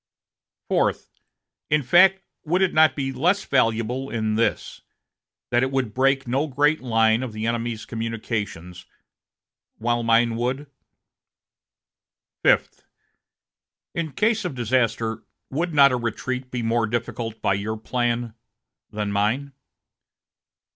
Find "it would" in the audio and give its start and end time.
5.61-5.93